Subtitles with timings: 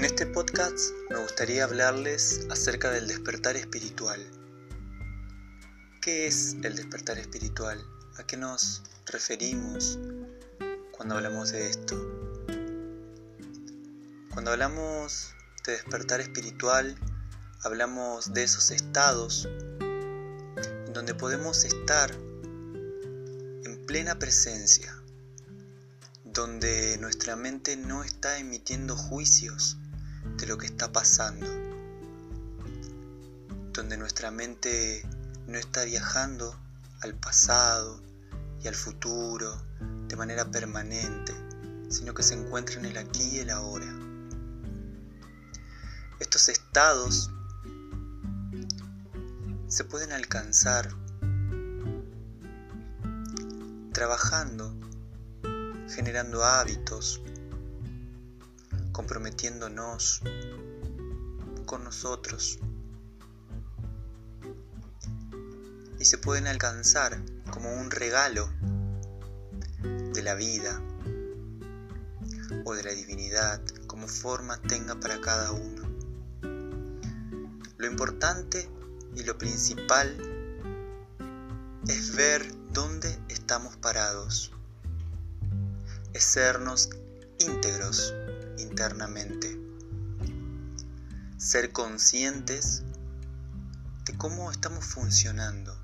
[0.00, 0.78] este podcast
[1.10, 4.20] me gustaría hablarles acerca del despertar espiritual.
[6.00, 7.84] ¿Qué es el despertar espiritual?
[8.16, 9.98] ¿A qué nos referimos
[10.92, 11.96] cuando hablamos de esto?
[14.32, 15.34] Cuando hablamos
[15.66, 16.96] de despertar espiritual,
[17.62, 19.48] hablamos de esos estados
[19.80, 24.96] en donde podemos estar en plena presencia
[26.24, 29.78] donde nuestra mente no está emitiendo juicios
[30.36, 31.46] de lo que está pasando,
[33.72, 35.06] donde nuestra mente
[35.46, 36.56] no está viajando
[37.00, 38.00] al pasado
[38.62, 39.60] y al futuro
[40.08, 41.34] de manera permanente,
[41.88, 43.86] sino que se encuentra en el aquí y el ahora.
[46.20, 47.30] Estos estados
[49.66, 50.88] se pueden alcanzar
[53.92, 54.74] trabajando
[55.92, 57.22] generando hábitos,
[58.92, 60.22] comprometiéndonos
[61.66, 62.58] con nosotros.
[65.98, 68.48] Y se pueden alcanzar como un regalo
[70.12, 70.80] de la vida
[72.64, 75.82] o de la divinidad, como forma tenga para cada uno.
[77.78, 78.68] Lo importante
[79.16, 80.16] y lo principal
[81.88, 84.52] es ver dónde estamos parados
[86.12, 86.90] es sernos
[87.38, 88.14] íntegros
[88.58, 89.58] internamente.
[91.36, 92.82] Ser conscientes
[94.04, 95.76] de cómo estamos funcionando.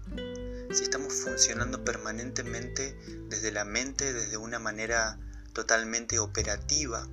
[0.72, 5.18] Si estamos funcionando permanentemente desde la mente, desde una manera
[5.52, 7.08] totalmente operativa.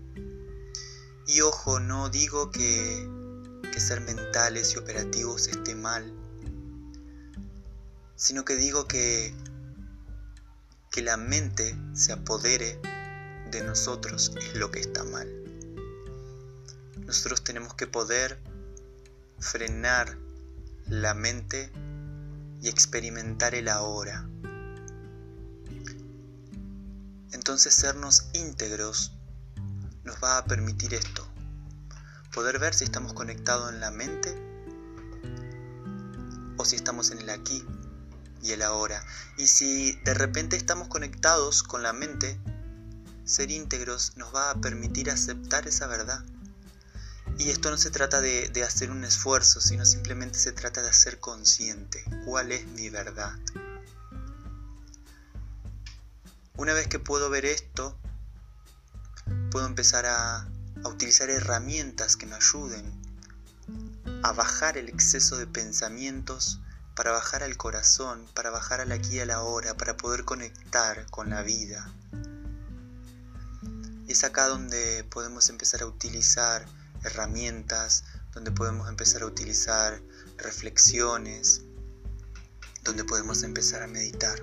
[1.28, 3.10] Y ojo, no digo que,
[3.78, 6.14] ser mentales y operativos esté mal,
[8.16, 9.36] sino que digo que,
[10.92, 12.80] que la mente se apodere
[13.52, 15.45] de nosotros es lo que está mal.
[17.06, 18.40] Nosotros tenemos que poder
[19.40, 20.18] frenar
[20.88, 21.72] la mente
[22.62, 24.28] y experimentar el ahora.
[27.32, 29.14] Entonces sernos íntegros
[30.04, 31.28] nos va a permitir esto,
[32.34, 34.36] poder ver si estamos conectados en la mente
[36.58, 37.64] o si estamos en el aquí
[38.42, 39.04] y el ahora.
[39.38, 42.40] Y si de repente estamos conectados con la mente,
[43.26, 46.24] ser íntegros nos va a permitir aceptar esa verdad.
[47.38, 51.20] Y esto no se trata de, hacer un esfuerzo, sino simplemente se trata de ser
[51.20, 53.34] consciente cuál es mi verdad.
[56.58, 57.98] Una vez que puedo ver esto,
[59.52, 60.48] puedo empezar a,
[60.84, 63.02] a utilizar herramientas que me ayuden
[64.24, 66.60] a bajar el exceso de pensamientos,
[66.96, 71.06] para bajar al corazón, para bajar al aquí y a la hora, para poder conectar
[71.12, 71.92] con la vida,
[74.08, 76.66] es acá donde podemos empezar a utilizar
[77.06, 80.02] herramientas, donde podemos empezar a utilizar
[80.38, 81.62] reflexiones,
[82.84, 84.42] donde podemos empezar a meditar.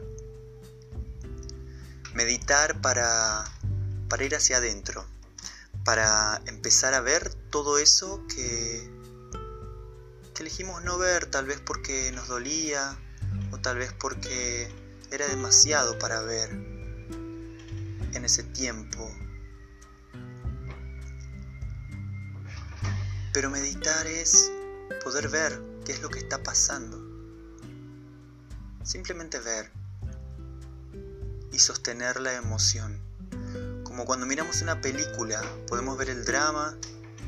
[2.14, 3.44] Meditar para,
[4.08, 5.04] para ir hacia adentro,
[5.84, 8.90] para empezar a ver todo eso que,
[10.34, 12.98] que elegimos no ver, tal vez porque nos dolía
[13.50, 14.70] o tal vez porque
[15.10, 19.10] era demasiado para ver en ese tiempo
[23.32, 24.52] Pero meditar es
[25.02, 27.00] poder ver qué es lo que está pasando.
[28.84, 29.70] Simplemente ver
[31.50, 33.00] y sostener la emoción.
[33.84, 36.76] Como cuando miramos una película, podemos ver el drama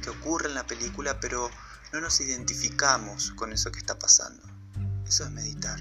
[0.03, 1.51] que ocurre en la película, pero
[1.93, 4.43] no nos identificamos con eso que está pasando.
[5.07, 5.81] Eso es meditar.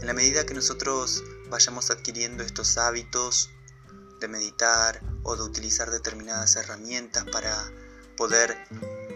[0.00, 3.50] En la medida que nosotros vayamos adquiriendo estos hábitos
[4.20, 7.56] de meditar o de utilizar determinadas herramientas para
[8.16, 8.56] poder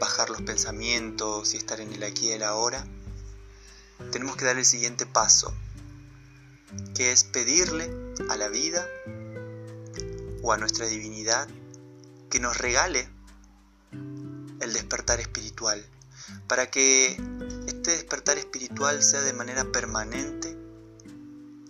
[0.01, 2.87] bajar los pensamientos y estar en el aquí y el ahora,
[4.13, 5.53] tenemos que dar el siguiente paso,
[6.95, 7.91] que es pedirle
[8.29, 8.87] a la vida
[10.43, 11.49] o a nuestra divinidad
[12.31, 13.09] que nos regale
[13.93, 15.85] el despertar espiritual,
[16.47, 17.17] para que
[17.67, 20.57] este despertar espiritual sea de manera permanente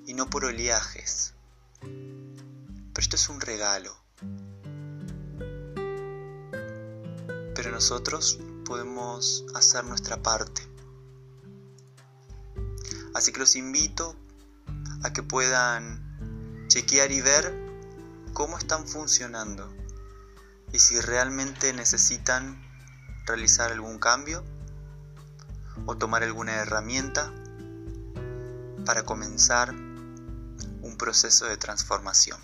[0.06, 1.34] y no por oleajes.
[1.80, 3.96] Pero esto es un regalo.
[7.58, 10.62] Pero nosotros podemos hacer nuestra parte.
[13.16, 14.14] Así que los invito
[15.02, 17.52] a que puedan chequear y ver
[18.32, 19.74] cómo están funcionando
[20.72, 22.62] y si realmente necesitan
[23.26, 24.44] realizar algún cambio
[25.84, 27.34] o tomar alguna herramienta
[28.86, 32.38] para comenzar un proceso de transformación.